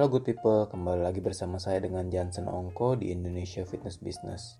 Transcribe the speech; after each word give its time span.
Halo 0.00 0.16
good 0.16 0.32
people, 0.32 0.64
kembali 0.64 1.04
lagi 1.04 1.20
bersama 1.20 1.60
saya 1.60 1.76
dengan 1.76 2.08
Jansen 2.08 2.48
Ongko 2.48 2.96
di 2.96 3.12
Indonesia 3.12 3.68
Fitness 3.68 4.00
Business. 4.00 4.56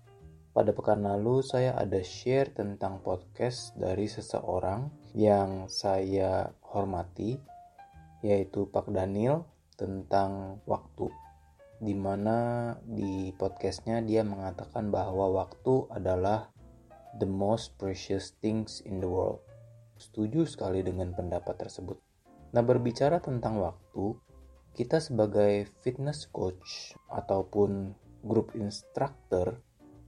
Pada 0.53 0.69
pekan 0.69 1.01
lalu 1.01 1.41
saya 1.41 1.73
ada 1.81 1.97
share 2.05 2.53
tentang 2.53 3.01
podcast 3.01 3.73
dari 3.73 4.05
seseorang 4.05 4.93
yang 5.17 5.65
saya 5.65 6.53
hormati, 6.61 7.41
yaitu 8.21 8.69
Pak 8.69 8.93
Daniel 8.93 9.49
tentang 9.81 10.61
waktu. 10.69 11.09
Di 11.81 11.97
mana 11.97 12.77
di 12.85 13.33
podcastnya 13.33 13.97
dia 14.05 14.21
mengatakan 14.21 14.93
bahwa 14.93 15.25
waktu 15.41 15.89
adalah 15.89 16.53
the 17.17 17.25
most 17.25 17.81
precious 17.81 18.37
things 18.45 18.77
in 18.85 19.01
the 19.01 19.09
world. 19.09 19.41
Setuju 19.97 20.45
sekali 20.45 20.85
dengan 20.85 21.17
pendapat 21.17 21.65
tersebut. 21.65 21.97
Nah 22.53 22.61
berbicara 22.61 23.17
tentang 23.17 23.57
waktu, 23.57 24.21
kita 24.71 25.03
sebagai 25.03 25.67
fitness 25.83 26.31
coach 26.31 26.95
ataupun 27.11 27.91
grup 28.23 28.55
instructor 28.55 29.59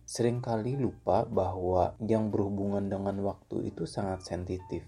sering 0.04 0.40
kali 0.40 0.80
lupa 0.80 1.28
bahwa 1.28 1.96
yang 2.04 2.32
berhubungan 2.32 2.88
dengan 2.88 3.20
waktu 3.24 3.72
itu 3.72 3.88
sangat 3.88 4.24
sensitif. 4.24 4.84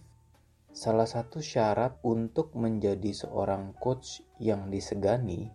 Salah 0.76 1.08
satu 1.08 1.40
syarat 1.40 2.04
untuk 2.04 2.52
menjadi 2.56 3.16
seorang 3.16 3.76
coach 3.80 4.20
yang 4.44 4.68
disegani 4.68 5.48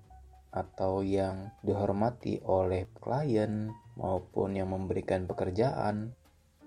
atau 0.50 1.04
yang 1.04 1.52
dihormati 1.60 2.40
oleh 2.42 2.88
klien 2.98 3.70
maupun 4.00 4.56
yang 4.56 4.72
memberikan 4.72 5.28
pekerjaan 5.28 6.16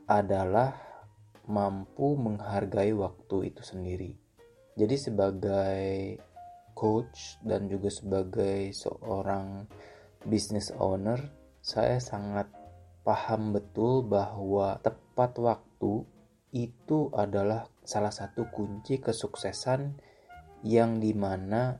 adalah 0.06 0.78
mampu 1.50 2.16
menghargai 2.16 2.94
waktu 2.96 3.52
itu 3.52 3.62
sendiri. 3.66 4.16
Jadi 4.78 4.96
sebagai 4.96 5.90
coach 6.84 7.40
dan 7.40 7.72
juga 7.72 7.88
sebagai 7.88 8.76
seorang 8.76 9.72
business 10.28 10.76
owner, 10.76 11.16
saya 11.64 12.04
sangat 12.04 12.52
paham 13.08 13.56
betul 13.56 14.04
bahwa 14.04 14.84
tepat 14.84 15.40
waktu 15.40 16.04
itu 16.52 17.08
adalah 17.16 17.72
salah 17.88 18.12
satu 18.12 18.52
kunci 18.52 19.00
kesuksesan 19.00 19.96
yang 20.68 21.00
di 21.00 21.16
mana 21.16 21.80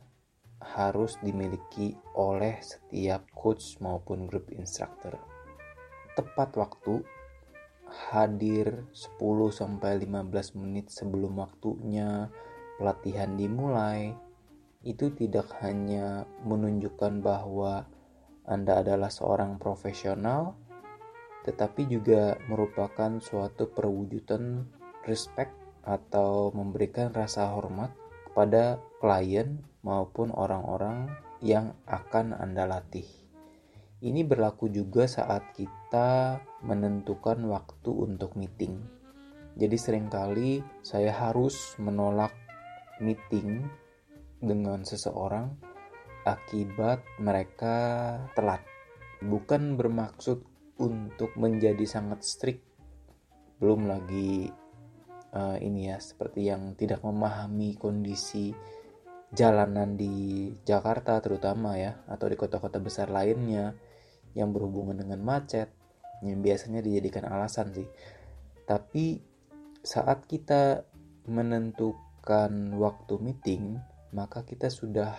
harus 0.64 1.20
dimiliki 1.20 1.92
oleh 2.16 2.56
setiap 2.64 3.28
coach 3.36 3.76
maupun 3.84 4.24
grup 4.24 4.48
instructor. 4.56 5.20
Tepat 6.16 6.56
waktu 6.56 7.04
hadir 8.08 8.88
10 8.88 9.20
15 9.20 10.00
menit 10.56 10.88
sebelum 10.88 11.36
waktunya 11.44 12.32
pelatihan 12.80 13.36
dimulai 13.36 14.16
itu 14.84 15.08
tidak 15.16 15.48
hanya 15.64 16.28
menunjukkan 16.44 17.24
bahwa 17.24 17.88
Anda 18.44 18.84
adalah 18.84 19.08
seorang 19.08 19.56
profesional, 19.56 20.52
tetapi 21.48 21.88
juga 21.88 22.36
merupakan 22.52 23.16
suatu 23.18 23.72
perwujudan 23.72 24.68
respect 25.08 25.56
atau 25.84 26.52
memberikan 26.52 27.12
rasa 27.12 27.48
hormat 27.56 27.92
kepada 28.28 28.80
klien 29.00 29.64
maupun 29.80 30.32
orang-orang 30.32 31.08
yang 31.40 31.76
akan 31.88 32.36
Anda 32.36 32.68
latih. 32.68 33.08
Ini 34.04 34.20
berlaku 34.28 34.68
juga 34.68 35.08
saat 35.08 35.56
kita 35.56 36.40
menentukan 36.60 37.40
waktu 37.48 37.88
untuk 37.88 38.36
meeting. 38.36 38.84
Jadi 39.56 39.76
sering 39.80 40.12
kali 40.12 40.60
saya 40.84 41.08
harus 41.08 41.72
menolak 41.80 42.36
meeting 43.00 43.64
dengan 44.40 44.82
seseorang 44.82 45.54
akibat 46.24 47.04
mereka 47.20 47.76
telat. 48.32 48.64
Bukan 49.24 49.76
bermaksud 49.76 50.42
untuk 50.80 51.36
menjadi 51.38 51.84
sangat 51.86 52.26
strict, 52.26 52.64
belum 53.62 53.86
lagi 53.86 54.50
uh, 55.34 55.56
ini 55.60 55.92
ya 55.92 55.98
seperti 56.00 56.50
yang 56.50 56.74
tidak 56.74 57.02
memahami 57.04 57.78
kondisi 57.78 58.50
jalanan 59.34 59.98
di 59.98 60.50
Jakarta 60.62 61.18
terutama 61.18 61.74
ya 61.74 61.98
atau 62.06 62.30
di 62.30 62.38
kota-kota 62.38 62.78
besar 62.78 63.10
lainnya 63.10 63.74
yang 64.34 64.54
berhubungan 64.54 64.98
dengan 64.98 65.22
macet 65.22 65.70
yang 66.22 66.40
biasanya 66.40 66.80
dijadikan 66.80 67.26
alasan 67.26 67.74
sih. 67.74 67.86
Tapi 68.64 69.20
saat 69.84 70.24
kita 70.24 70.86
menentukan 71.28 72.52
waktu 72.80 73.14
meeting 73.20 73.76
maka 74.14 74.46
kita 74.46 74.70
sudah 74.70 75.10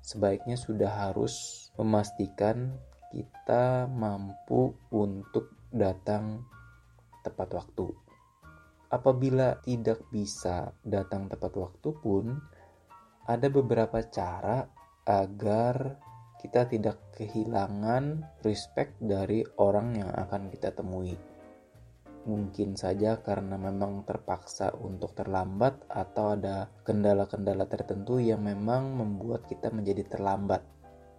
sebaiknya 0.00 0.56
sudah 0.56 0.88
harus 0.88 1.68
memastikan 1.76 2.74
kita 3.12 3.86
mampu 3.92 4.72
untuk 4.88 5.52
datang 5.68 6.42
tepat 7.20 7.52
waktu. 7.52 7.92
Apabila 8.88 9.60
tidak 9.60 10.04
bisa 10.08 10.72
datang 10.80 11.28
tepat 11.28 11.52
waktu 11.56 11.88
pun, 12.00 12.40
ada 13.28 13.46
beberapa 13.52 14.00
cara 14.08 14.64
agar 15.04 16.00
kita 16.42 16.66
tidak 16.66 16.98
kehilangan 17.14 18.26
respect 18.42 18.98
dari 18.98 19.46
orang 19.60 19.94
yang 19.94 20.10
akan 20.10 20.50
kita 20.50 20.74
temui. 20.74 21.31
Mungkin 22.22 22.78
saja 22.78 23.18
karena 23.18 23.58
memang 23.58 24.06
terpaksa 24.06 24.70
untuk 24.78 25.10
terlambat 25.18 25.90
atau 25.90 26.38
ada 26.38 26.70
kendala-kendala 26.86 27.66
tertentu 27.66 28.22
yang 28.22 28.46
memang 28.46 28.94
membuat 28.94 29.50
kita 29.50 29.74
menjadi 29.74 30.06
terlambat. 30.06 30.62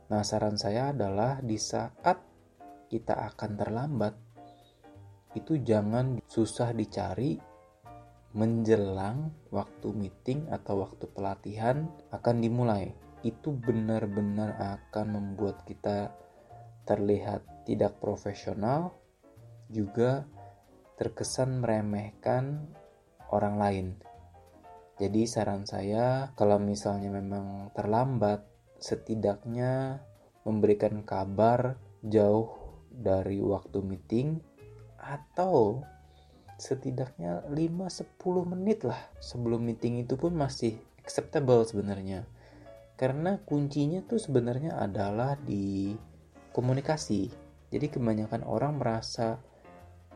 Nah, 0.08 0.24
saran 0.24 0.56
saya 0.56 0.96
adalah 0.96 1.44
di 1.44 1.59
saat 1.59 2.24
kita 2.88 3.19
akan 3.36 3.52
terlambat, 3.59 4.13
itu 5.36 5.59
jangan 5.59 6.24
susah 6.24 6.72
dicari 6.72 7.36
menjelang 8.34 9.30
waktu 9.52 9.92
meeting 9.92 10.47
atau 10.50 10.88
waktu 10.88 11.06
pelatihan 11.12 11.90
akan 12.16 12.36
dimulai. 12.40 12.96
Itu 13.28 13.56
benar-benar 13.59 14.56
akan 14.80 15.19
membuat 15.19 15.68
kita 15.68 16.16
terlihat 16.88 17.68
tidak 17.68 18.00
profesional, 18.00 18.96
juga 19.72 20.28
terkesan 21.00 21.62
meremehkan 21.62 22.70
orang 23.34 23.56
lain. 23.58 23.88
Jadi 25.02 25.26
saran 25.26 25.66
saya 25.66 26.31
kalau 26.38 26.62
misalnya 26.62 27.09
memang 27.09 27.74
terlambat 27.74 28.46
setidaknya 28.78 30.04
memberikan 30.46 31.02
kabar 31.02 31.80
jauh 32.04 32.52
dari 32.94 33.42
waktu 33.42 33.80
meeting 33.81 34.38
atau 35.00 35.81
setidaknya 36.62 37.44
5-10 37.50 38.52
menit 38.54 38.86
lah 38.86 39.02
sebelum 39.18 39.66
meeting 39.66 40.06
itu 40.06 40.14
pun 40.14 40.38
masih 40.38 40.78
acceptable 41.02 41.66
sebenarnya 41.66 42.24
karena 42.96 43.42
kuncinya 43.44 44.06
tuh 44.06 44.22
sebenarnya 44.22 44.78
adalah 44.78 45.36
di 45.36 45.98
komunikasi 46.54 47.28
jadi 47.74 47.90
kebanyakan 47.90 48.46
orang 48.46 48.78
merasa 48.78 49.42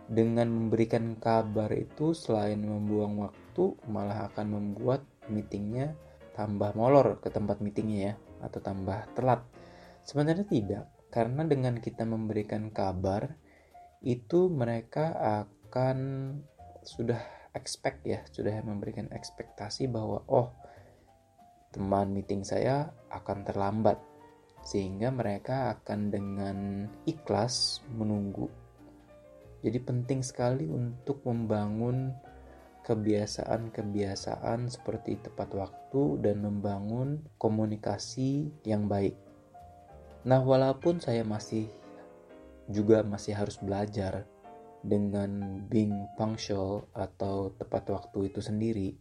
dengan 0.07 0.47
memberikan 0.47 1.19
kabar 1.19 1.67
itu 1.75 2.15
selain 2.15 2.63
membuang 2.63 3.27
waktu 3.27 3.75
malah 3.91 4.31
akan 4.31 4.47
membuat 4.55 5.03
meetingnya 5.27 5.91
tambah 6.31 6.71
molor 6.79 7.19
ke 7.19 7.27
tempat 7.27 7.59
meetingnya 7.59 7.99
ya 7.99 8.13
atau 8.47 8.63
tambah 8.63 9.03
telat. 9.19 9.43
Sebenarnya 10.07 10.47
tidak 10.47 10.87
karena 11.11 11.43
dengan 11.43 11.75
kita 11.83 12.07
memberikan 12.07 12.71
kabar 12.71 13.35
itu 13.99 14.47
mereka 14.47 15.11
akan 15.43 15.97
sudah 16.87 17.19
expect 17.51 18.07
ya 18.07 18.23
sudah 18.31 18.63
memberikan 18.63 19.11
ekspektasi 19.11 19.91
bahwa 19.91 20.23
oh 20.31 20.55
teman 21.75 22.15
meeting 22.15 22.47
saya 22.47 22.95
akan 23.11 23.43
terlambat. 23.43 23.99
Sehingga 24.63 25.11
mereka 25.15 25.79
akan 25.79 26.11
dengan 26.11 26.57
ikhlas 27.07 27.83
menunggu 27.91 28.66
jadi 29.67 29.83
penting 29.83 30.23
sekali 30.23 30.63
untuk 30.71 31.19
membangun 31.27 32.15
kebiasaan-kebiasaan 32.87 34.71
seperti 34.71 35.19
tepat 35.19 35.51
waktu 35.51 36.23
dan 36.23 36.39
membangun 36.39 37.19
komunikasi 37.35 38.47
yang 38.63 38.87
baik. 38.87 39.19
Nah, 40.23 40.39
walaupun 40.39 41.03
saya 41.03 41.27
masih 41.27 41.67
juga 42.71 43.03
masih 43.03 43.35
harus 43.35 43.59
belajar 43.59 44.23
dengan 44.87 45.59
being 45.67 46.07
punctual 46.15 46.87
atau 46.95 47.51
tepat 47.59 47.91
waktu 47.91 48.31
itu 48.31 48.39
sendiri 48.39 48.95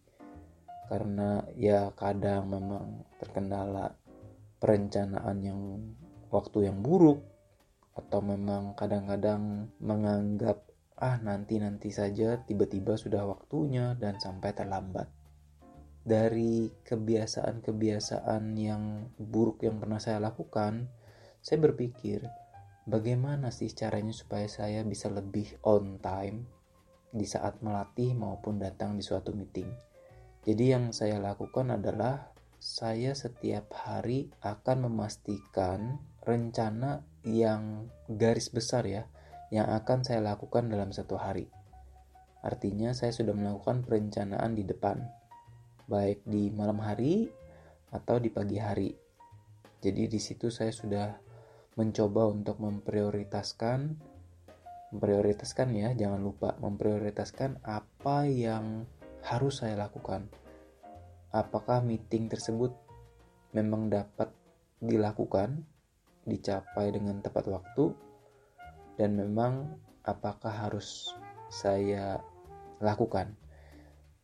karena 0.90 1.42
ya 1.58 1.90
kadang 1.98 2.46
memang 2.50 3.06
terkendala 3.18 3.94
perencanaan 4.62 5.38
yang 5.42 5.60
waktu 6.30 6.70
yang 6.70 6.78
buruk 6.82 7.22
atau 7.96 8.20
memang 8.20 8.76
kadang-kadang 8.76 9.72
menganggap 9.80 10.62
ah 10.96 11.16
nanti-nanti 11.20 11.92
saja 11.92 12.40
tiba-tiba 12.44 12.96
sudah 12.96 13.24
waktunya 13.24 13.96
dan 13.96 14.16
sampai 14.20 14.52
terlambat. 14.56 15.08
dari 16.06 16.70
kebiasaan-kebiasaan 16.86 18.54
yang 18.54 19.10
buruk 19.18 19.66
yang 19.66 19.82
pernah 19.82 19.98
saya 19.98 20.22
lakukan, 20.22 20.86
saya 21.42 21.58
berpikir 21.58 22.22
bagaimana 22.86 23.50
sih 23.50 23.74
caranya 23.74 24.14
supaya 24.14 24.46
saya 24.46 24.86
bisa 24.86 25.10
lebih 25.10 25.58
on 25.66 25.98
time 25.98 26.46
di 27.10 27.26
saat 27.26 27.58
melatih 27.58 28.14
maupun 28.14 28.62
datang 28.62 28.94
di 28.94 29.02
suatu 29.02 29.34
meeting. 29.34 29.66
Jadi 30.46 30.64
yang 30.70 30.94
saya 30.94 31.18
lakukan 31.18 31.74
adalah 31.74 32.30
saya 32.66 33.14
setiap 33.14 33.70
hari 33.78 34.26
akan 34.42 34.90
memastikan 34.90 36.02
rencana 36.26 37.06
yang 37.22 37.86
garis 38.10 38.50
besar 38.50 38.82
ya 38.90 39.06
yang 39.54 39.70
akan 39.70 40.02
saya 40.02 40.18
lakukan 40.18 40.66
dalam 40.66 40.90
satu 40.90 41.14
hari. 41.14 41.46
Artinya 42.42 42.90
saya 42.90 43.14
sudah 43.14 43.38
melakukan 43.38 43.86
perencanaan 43.86 44.58
di 44.58 44.66
depan 44.66 44.98
baik 45.86 46.26
di 46.26 46.50
malam 46.50 46.82
hari 46.82 47.30
atau 47.94 48.18
di 48.18 48.34
pagi 48.34 48.58
hari. 48.58 48.90
Jadi 49.78 50.10
di 50.10 50.18
situ 50.18 50.50
saya 50.50 50.74
sudah 50.74 51.14
mencoba 51.78 52.26
untuk 52.26 52.58
memprioritaskan 52.58 53.94
memprioritaskan 54.90 55.70
ya, 55.70 55.94
jangan 55.94 56.18
lupa 56.18 56.58
memprioritaskan 56.58 57.62
apa 57.62 58.26
yang 58.26 58.90
harus 59.22 59.62
saya 59.62 59.78
lakukan. 59.78 60.45
Apakah 61.36 61.84
meeting 61.84 62.32
tersebut 62.32 62.72
memang 63.52 63.92
dapat 63.92 64.32
dilakukan, 64.80 65.68
dicapai 66.24 66.96
dengan 66.96 67.20
tepat 67.20 67.44
waktu, 67.44 67.92
dan 68.96 69.20
memang 69.20 69.76
apakah 70.00 70.48
harus 70.48 71.12
saya 71.52 72.24
lakukan. 72.80 73.36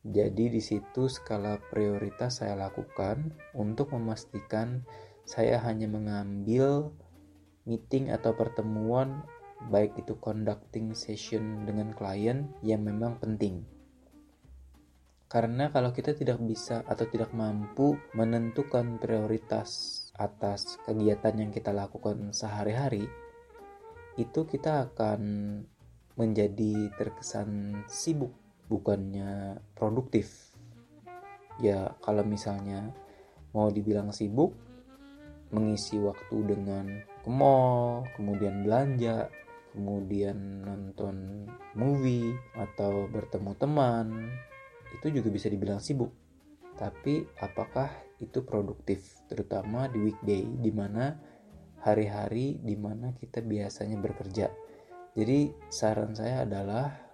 Jadi 0.09 0.57
di 0.57 0.63
situ 0.65 1.07
skala 1.13 1.61
prioritas 1.69 2.41
saya 2.41 2.57
lakukan 2.57 3.37
untuk 3.53 3.93
memastikan 3.93 4.83
saya 5.29 5.61
hanya 5.63 5.87
mengambil 5.93 6.97
meeting 7.69 8.09
atau 8.09 8.35
pertemuan 8.35 9.23
baik 9.71 9.95
itu 10.01 10.19
conducting 10.19 10.97
session 10.97 11.63
dengan 11.69 11.95
klien 11.95 12.51
yang 12.67 12.83
memang 12.83 13.21
penting. 13.23 13.63
Karena 15.33 15.73
kalau 15.73 15.97
kita 15.97 16.13
tidak 16.13 16.45
bisa 16.45 16.85
atau 16.85 17.09
tidak 17.09 17.33
mampu 17.33 17.97
menentukan 18.13 19.01
prioritas 19.01 19.97
atas 20.13 20.77
kegiatan 20.85 21.33
yang 21.41 21.49
kita 21.49 21.73
lakukan 21.73 22.37
sehari-hari, 22.37 23.09
itu 24.21 24.45
kita 24.45 24.93
akan 24.93 25.21
menjadi 26.21 26.93
terkesan 27.01 27.81
sibuk 27.89 28.37
bukannya 28.69 29.57
produktif. 29.73 30.53
Ya 31.65 31.97
kalau 32.05 32.29
misalnya 32.29 32.93
mau 33.57 33.73
dibilang 33.73 34.13
sibuk 34.13 34.53
mengisi 35.49 35.97
waktu 35.97 36.37
dengan 36.45 36.85
ke 37.25 37.29
mall 37.29 38.09
kemudian 38.17 38.65
belanja 38.65 39.29
kemudian 39.77 40.65
nonton 40.65 41.49
movie 41.77 42.33
atau 42.57 43.05
bertemu 43.09 43.53
teman 43.61 44.33
itu 44.95 45.07
juga 45.21 45.29
bisa 45.33 45.49
dibilang 45.49 45.81
sibuk 45.81 46.13
tapi 46.77 47.25
apakah 47.41 47.93
itu 48.21 48.45
produktif 48.45 49.21
terutama 49.29 49.89
di 49.89 49.99
weekday 50.01 50.45
di 50.47 50.73
mana 50.73 51.17
hari-hari 51.83 52.61
di 52.63 52.77
mana 52.79 53.13
kita 53.17 53.43
biasanya 53.43 53.99
bekerja 53.99 54.49
jadi 55.13 55.53
saran 55.69 56.17
saya 56.17 56.49
adalah 56.49 57.13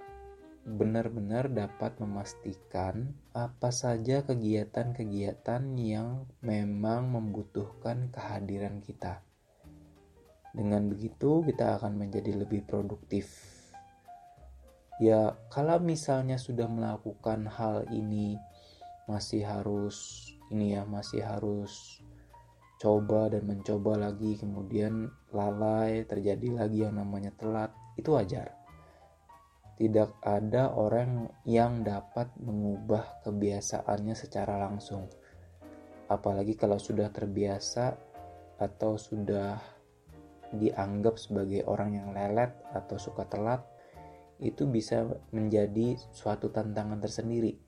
benar-benar 0.68 1.48
dapat 1.48 1.96
memastikan 1.96 3.16
apa 3.32 3.72
saja 3.72 4.20
kegiatan-kegiatan 4.20 5.62
yang 5.80 6.28
memang 6.44 7.08
membutuhkan 7.08 8.12
kehadiran 8.12 8.84
kita. 8.84 9.24
Dengan 10.52 10.92
begitu, 10.92 11.40
kita 11.48 11.80
akan 11.80 11.96
menjadi 11.96 12.36
lebih 12.36 12.68
produktif. 12.68 13.57
Ya, 14.98 15.38
kalau 15.50 15.78
misalnya 15.78 16.36
sudah 16.38 16.66
melakukan 16.66 17.46
hal 17.46 17.86
ini, 17.94 18.34
masih 19.06 19.46
harus 19.46 20.26
ini 20.50 20.74
ya, 20.74 20.82
masih 20.82 21.22
harus 21.22 22.02
coba 22.82 23.30
dan 23.30 23.46
mencoba 23.46 23.94
lagi, 24.10 24.38
kemudian 24.38 25.10
lalai, 25.30 26.02
terjadi 26.02 26.66
lagi 26.66 26.82
yang 26.82 26.98
namanya 26.98 27.30
telat, 27.38 27.70
itu 27.94 28.10
wajar 28.10 28.58
tidak 29.78 30.10
ada 30.26 30.74
orang 30.74 31.30
yang 31.46 31.86
dapat 31.86 32.26
mengubah 32.42 33.22
kebiasaannya 33.22 34.14
secara 34.18 34.58
langsung. 34.58 35.06
Apalagi 36.10 36.58
kalau 36.58 36.82
sudah 36.82 37.14
terbiasa 37.14 37.94
atau 38.58 38.98
sudah 38.98 39.54
dianggap 40.50 41.14
sebagai 41.22 41.62
orang 41.70 41.94
yang 41.94 42.10
lelet 42.10 42.50
atau 42.74 42.98
suka 42.98 43.22
telat, 43.30 43.62
itu 44.38 44.70
bisa 44.70 45.06
menjadi 45.34 45.98
suatu 46.14 46.50
tantangan 46.50 47.02
tersendiri. 47.02 47.58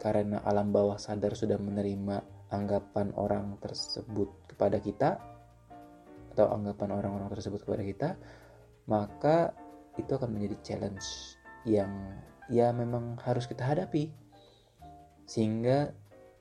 Karena 0.00 0.40
alam 0.40 0.72
bawah 0.72 0.96
sadar 0.96 1.36
sudah 1.36 1.60
menerima 1.60 2.48
anggapan 2.48 3.12
orang 3.14 3.60
tersebut 3.60 4.48
kepada 4.48 4.80
kita 4.80 5.20
atau 6.32 6.46
anggapan 6.56 6.96
orang-orang 6.96 7.28
tersebut 7.36 7.60
kepada 7.68 7.82
kita, 7.84 8.08
maka 8.88 9.52
itu 10.00 10.08
akan 10.16 10.32
menjadi 10.32 10.56
challenge 10.64 11.36
yang 11.68 11.92
ya 12.48 12.72
memang 12.72 13.20
harus 13.20 13.44
kita 13.44 13.62
hadapi. 13.62 14.08
Sehingga 15.28 15.92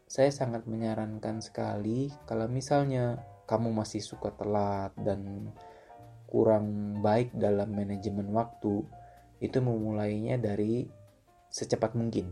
saya 0.09 0.33
sangat 0.33 0.65
menyarankan 0.65 1.43
sekali 1.43 2.09
kalau 2.25 2.49
misalnya 2.49 3.21
kamu 3.45 3.75
masih 3.75 4.01
suka 4.01 4.33
telat 4.33 4.95
dan 4.97 5.51
kurang 6.29 6.97
baik 7.01 7.33
dalam 7.33 7.73
manajemen 7.73 8.29
waktu, 8.33 8.85
itu 9.39 9.59
memulainya 9.63 10.35
dari 10.39 10.87
secepat 11.49 11.95
mungkin. 11.95 12.31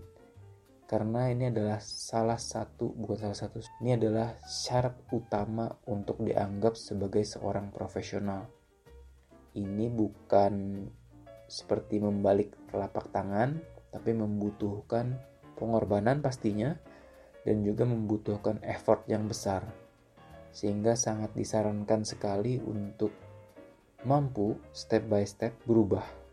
Karena 0.87 1.27
ini 1.27 1.51
adalah 1.51 1.83
salah 1.83 2.39
satu, 2.39 2.95
bukan 2.95 3.27
salah 3.27 3.35
satu, 3.35 3.59
ini 3.83 3.99
adalah 3.99 4.39
syarat 4.47 4.95
utama 5.11 5.67
untuk 5.91 6.23
dianggap 6.23 6.79
sebagai 6.79 7.27
seorang 7.27 7.75
profesional. 7.75 8.47
Ini 9.51 9.91
bukan 9.91 10.87
seperti 11.51 11.99
membalik 11.99 12.55
telapak 12.71 13.11
tangan, 13.11 13.59
tapi 13.91 14.15
membutuhkan 14.15 15.19
pengorbanan 15.59 16.23
pastinya 16.23 16.71
dan 17.43 17.67
juga 17.67 17.83
membutuhkan 17.83 18.63
effort 18.63 19.03
yang 19.11 19.27
besar. 19.27 19.67
Sehingga 20.55 20.95
sangat 20.95 21.35
disarankan 21.35 22.07
sekali 22.07 22.63
untuk 22.63 23.11
mampu 24.07 24.55
step 24.71 25.03
by 25.11 25.27
step 25.27 25.51
berubah. 25.67 26.26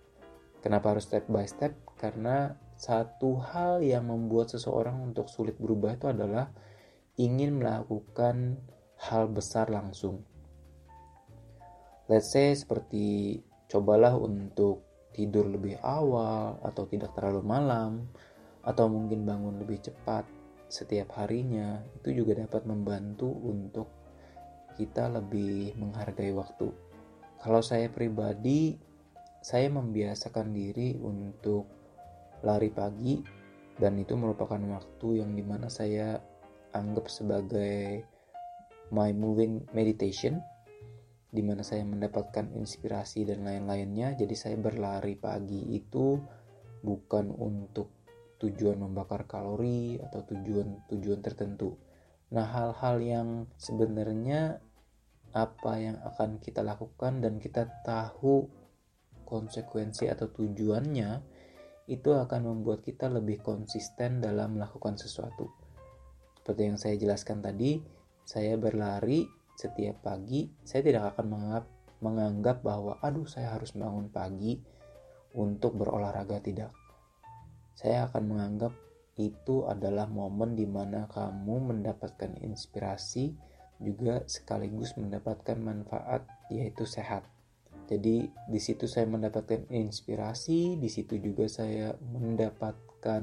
Kenapa 0.64 0.96
harus 0.96 1.04
step 1.04 1.28
by 1.28 1.44
step? 1.44 1.76
Karena 2.00 2.56
satu 2.72 3.36
hal 3.36 3.84
yang 3.84 4.08
membuat 4.08 4.48
seseorang 4.48 5.12
untuk 5.12 5.28
sulit 5.28 5.60
berubah 5.60 5.92
itu 5.92 6.08
adalah 6.08 6.48
ingin 7.20 7.60
melakukan 7.60 8.56
hal 8.96 9.28
besar 9.28 9.68
langsung. 9.68 10.24
Let's 12.08 12.32
say 12.32 12.56
seperti 12.56 13.38
cobalah 13.68 14.16
untuk 14.16 14.88
tidur 15.12 15.52
lebih 15.52 15.76
awal 15.84 16.56
atau 16.64 16.88
tidak 16.88 17.12
terlalu 17.12 17.44
malam 17.44 18.08
atau 18.64 18.88
mungkin 18.88 19.28
bangun 19.28 19.60
lebih 19.60 19.84
cepat 19.84 20.24
setiap 20.72 21.12
harinya 21.20 21.84
itu 22.00 22.24
juga 22.24 22.40
dapat 22.40 22.64
membantu 22.64 23.28
untuk 23.28 23.92
kita 24.80 25.12
lebih 25.12 25.76
menghargai 25.76 26.32
waktu. 26.34 26.72
Kalau 27.38 27.60
saya 27.60 27.92
pribadi, 27.92 28.74
saya 29.44 29.68
membiasakan 29.68 30.56
diri 30.56 30.96
untuk 30.96 31.68
lari 32.40 32.72
pagi 32.72 33.20
dan 33.76 34.00
itu 34.00 34.16
merupakan 34.16 34.56
waktu 34.56 35.20
yang 35.20 35.36
di 35.36 35.44
mana 35.44 35.68
saya 35.68 36.16
anggap 36.72 37.12
sebagai 37.12 38.08
my 38.88 39.12
moving 39.12 39.68
meditation 39.76 40.40
di 41.28 41.44
mana 41.44 41.60
saya 41.60 41.84
mendapatkan 41.84 42.56
inspirasi 42.56 43.28
dan 43.28 43.44
lain-lainnya. 43.44 44.16
Jadi 44.16 44.32
saya 44.32 44.56
berlari 44.56 45.18
pagi 45.18 45.76
itu 45.76 46.16
bukan 46.80 47.28
untuk 47.36 47.92
tujuan 48.40 48.80
membakar 48.80 49.28
kalori 49.28 50.00
atau 50.00 50.24
tujuan-tujuan 50.24 51.20
tertentu. 51.20 51.76
Nah, 52.32 52.48
hal-hal 52.48 52.96
yang 53.02 53.28
sebenarnya 53.60 54.62
apa 55.34 55.72
yang 55.76 55.98
akan 56.00 56.38
kita 56.38 56.62
lakukan 56.62 57.18
dan 57.18 57.42
kita 57.42 57.66
tahu 57.82 58.63
konsekuensi 59.34 60.06
atau 60.06 60.30
tujuannya 60.30 61.10
itu 61.90 62.10
akan 62.14 62.40
membuat 62.46 62.86
kita 62.86 63.10
lebih 63.10 63.42
konsisten 63.42 64.22
dalam 64.22 64.54
melakukan 64.54 64.94
sesuatu. 64.94 65.50
Seperti 66.38 66.62
yang 66.62 66.78
saya 66.78 66.94
jelaskan 66.94 67.42
tadi, 67.42 67.82
saya 68.22 68.54
berlari 68.54 69.26
setiap 69.54 70.02
pagi 70.02 70.50
saya 70.66 70.82
tidak 70.82 71.14
akan 71.14 71.26
menganggap, 71.30 71.66
menganggap 72.02 72.56
bahwa 72.62 72.98
aduh 73.02 73.26
saya 73.26 73.54
harus 73.54 73.74
bangun 73.74 74.10
pagi 74.10 74.58
untuk 75.34 75.74
berolahraga 75.74 76.38
tidak. 76.42 76.70
Saya 77.74 78.06
akan 78.06 78.22
menganggap 78.22 78.72
itu 79.18 79.66
adalah 79.66 80.10
momen 80.10 80.58
di 80.58 80.66
mana 80.66 81.06
kamu 81.10 81.74
mendapatkan 81.74 82.38
inspirasi 82.42 83.34
juga 83.82 84.22
sekaligus 84.26 84.94
mendapatkan 84.94 85.58
manfaat 85.58 86.26
yaitu 86.50 86.86
sehat. 86.86 87.26
Jadi 87.84 88.24
di 88.48 88.60
situ 88.60 88.88
saya 88.88 89.04
mendapatkan 89.04 89.68
inspirasi, 89.68 90.80
di 90.80 90.88
situ 90.88 91.20
juga 91.20 91.44
saya 91.44 91.92
mendapatkan 92.00 93.22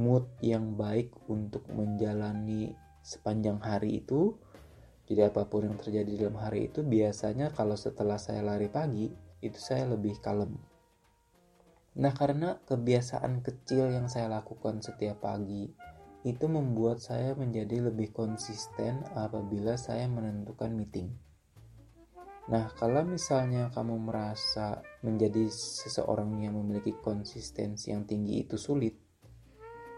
mood 0.00 0.24
yang 0.40 0.80
baik 0.80 1.12
untuk 1.28 1.68
menjalani 1.68 2.72
sepanjang 3.04 3.60
hari 3.60 4.00
itu. 4.00 4.36
Jadi 5.10 5.26
apa 5.26 5.44
pun 5.50 5.66
yang 5.66 5.76
terjadi 5.76 6.26
dalam 6.26 6.38
hari 6.38 6.70
itu 6.70 6.86
biasanya 6.86 7.50
kalau 7.50 7.74
setelah 7.74 8.16
saya 8.16 8.46
lari 8.46 8.70
pagi 8.70 9.10
itu 9.42 9.58
saya 9.58 9.90
lebih 9.90 10.22
kalem. 10.22 10.54
Nah 11.98 12.14
karena 12.14 12.62
kebiasaan 12.64 13.42
kecil 13.42 13.90
yang 13.90 14.06
saya 14.06 14.30
lakukan 14.30 14.78
setiap 14.78 15.26
pagi 15.26 15.66
itu 16.22 16.46
membuat 16.46 17.00
saya 17.00 17.32
menjadi 17.32 17.90
lebih 17.90 18.12
konsisten 18.12 19.02
apabila 19.16 19.74
saya 19.74 20.06
menentukan 20.06 20.70
meeting. 20.70 21.29
Nah, 22.50 22.66
kalau 22.74 23.06
misalnya 23.06 23.70
kamu 23.70 24.10
merasa 24.10 24.82
menjadi 25.06 25.46
seseorang 25.46 26.42
yang 26.42 26.58
memiliki 26.58 26.98
konsistensi 26.98 27.94
yang 27.94 28.02
tinggi 28.02 28.42
itu 28.42 28.58
sulit, 28.58 28.98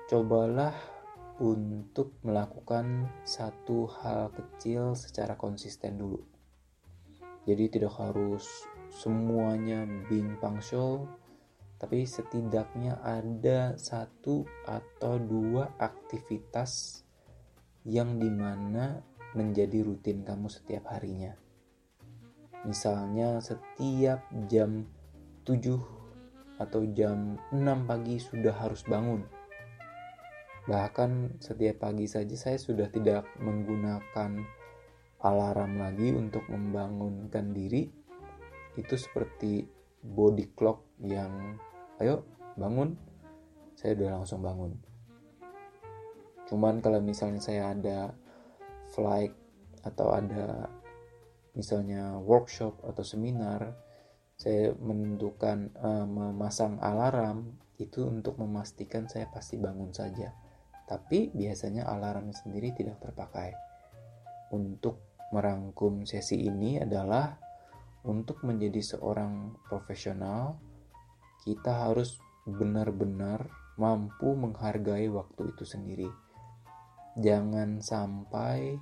cobalah 0.05 0.77
untuk 1.41 2.21
melakukan 2.21 3.09
satu 3.25 3.89
hal 4.05 4.37
kecil 4.37 4.93
secara 4.93 5.33
konsisten 5.41 5.97
dulu. 5.97 6.21
Jadi 7.49 7.73
tidak 7.73 7.97
harus 7.97 8.69
semuanya 8.93 9.89
being 10.13 10.37
punctual, 10.37 11.09
tapi 11.81 12.05
setidaknya 12.05 13.01
ada 13.01 13.81
satu 13.81 14.45
atau 14.69 15.17
dua 15.17 15.73
aktivitas 15.81 17.01
yang 17.89 18.21
di 18.21 18.29
mana 18.29 19.01
menjadi 19.33 19.81
rutin 19.81 20.21
kamu 20.21 20.53
setiap 20.53 20.93
harinya. 20.93 21.33
Misalnya 22.63 23.43
setiap 23.43 24.23
jam 24.47 24.87
7 25.43 26.63
atau 26.63 26.81
jam 26.95 27.35
6 27.51 27.89
pagi 27.91 28.23
sudah 28.23 28.55
harus 28.55 28.87
bangun 28.87 29.27
Bahkan 30.63 31.43
setiap 31.43 31.83
pagi 31.83 32.07
saja 32.07 32.39
saya 32.39 32.55
sudah 32.55 32.87
tidak 32.87 33.27
menggunakan 33.43 34.39
alarm 35.19 35.73
lagi 35.75 36.15
untuk 36.15 36.47
membangunkan 36.47 37.51
diri. 37.51 37.91
Itu 38.79 38.95
seperti 38.95 39.67
body 40.03 40.55
clock 40.55 40.87
yang 41.03 41.59
ayo 41.99 42.23
bangun, 42.55 42.95
saya 43.75 43.99
udah 43.99 44.23
langsung 44.23 44.39
bangun. 44.39 44.79
Cuman 46.47 46.79
kalau 46.79 47.03
misalnya 47.03 47.43
saya 47.43 47.75
ada 47.75 48.15
flight 48.95 49.35
atau 49.83 50.15
ada 50.15 50.71
misalnya 51.53 52.17
workshop 52.19 52.81
atau 52.85 53.05
seminar, 53.05 53.77
saya 54.37 54.75
menentukan 54.77 55.73
uh, 55.79 56.07
memasang 56.09 56.81
alarm 56.81 57.61
itu 57.79 58.05
untuk 58.07 58.39
memastikan 58.41 59.07
saya 59.07 59.29
pasti 59.31 59.59
bangun 59.59 59.91
saja 59.95 60.33
tapi 60.93 61.33
biasanya 61.33 61.89
alarm 61.89 62.37
sendiri 62.37 62.77
tidak 62.77 63.01
terpakai. 63.01 63.57
Untuk 64.53 65.01
merangkum 65.33 66.05
sesi 66.05 66.45
ini 66.45 66.77
adalah 66.77 67.33
untuk 68.05 68.45
menjadi 68.45 68.83
seorang 68.83 69.57
profesional, 69.65 70.61
kita 71.49 71.89
harus 71.89 72.21
benar-benar 72.45 73.49
mampu 73.81 74.37
menghargai 74.37 75.09
waktu 75.09 75.55
itu 75.57 75.65
sendiri. 75.65 76.11
Jangan 77.17 77.81
sampai 77.81 78.77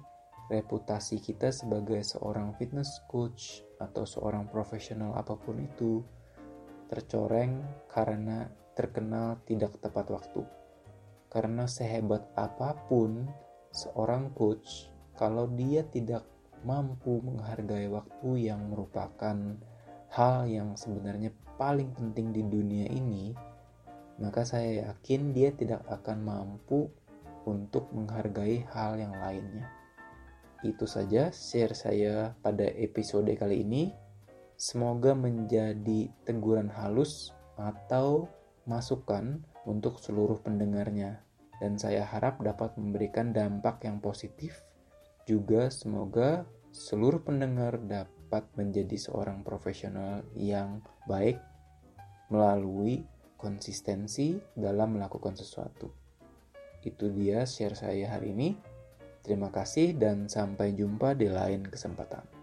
reputasi 0.50 1.23
kita 1.23 1.54
sebagai 1.54 2.02
seorang 2.02 2.59
fitness 2.59 3.07
coach 3.07 3.62
atau 3.78 4.02
seorang 4.02 4.50
profesional 4.50 5.14
apa 5.14 5.38
pun 5.38 5.62
itu 5.62 6.02
tercoreng 6.90 7.62
karena 7.87 8.50
terkenal 8.75 9.38
tidak 9.47 9.78
tepat 9.78 10.11
waktu. 10.11 10.42
Karena 11.30 11.71
sehebat 11.71 12.26
apa 12.35 12.75
pun 12.90 13.30
seorang 13.71 14.35
coach, 14.35 14.90
kalau 15.14 15.47
dia 15.54 15.87
tidak 15.87 16.26
mampu 16.66 17.23
menghargai 17.23 17.87
waktu 17.87 18.50
yang 18.50 18.75
merupakan 18.75 19.38
hal 20.11 20.50
yang 20.50 20.75
sebenarnya 20.75 21.30
paling 21.54 21.95
penting 21.95 22.35
di 22.35 22.42
dunia 22.42 22.90
ini, 22.90 23.30
maka 24.19 24.42
saya 24.42 24.90
yakin 24.90 25.30
dia 25.30 25.54
tidak 25.54 25.87
akan 25.87 26.26
mampu 26.26 26.90
untuk 27.47 27.87
menghargai 27.95 28.66
hal 28.75 28.99
yang 28.99 29.14
lainnya. 29.14 29.79
Itu 30.61 30.85
saja 30.85 31.33
share 31.33 31.73
saya 31.73 32.37
pada 32.45 32.69
episode 32.76 33.33
kali 33.37 33.64
ini. 33.64 33.97
Semoga 34.61 35.17
menjadi 35.17 36.12
teguran 36.29 36.69
halus 36.69 37.33
atau 37.57 38.29
masukan 38.69 39.40
untuk 39.64 39.97
seluruh 39.97 40.37
pendengarnya, 40.45 41.25
dan 41.64 41.81
saya 41.81 42.05
harap 42.05 42.45
dapat 42.45 42.76
memberikan 42.76 43.33
dampak 43.33 43.81
yang 43.88 44.05
positif. 44.05 44.61
Juga, 45.25 45.73
semoga 45.73 46.45
seluruh 46.76 47.25
pendengar 47.25 47.81
dapat 47.81 48.45
menjadi 48.61 49.00
seorang 49.00 49.40
profesional 49.40 50.21
yang 50.37 50.85
baik 51.09 51.40
melalui 52.29 53.02
konsistensi 53.40 54.37
dalam 54.52 55.00
melakukan 55.00 55.35
sesuatu. 55.40 55.88
Itu 56.85 57.09
dia 57.12 57.49
share 57.49 57.76
saya 57.76 58.12
hari 58.12 58.37
ini. 58.37 58.49
Terima 59.20 59.52
kasih, 59.52 60.00
dan 60.00 60.26
sampai 60.26 60.72
jumpa 60.72 61.12
di 61.12 61.28
lain 61.28 61.68
kesempatan. 61.68 62.39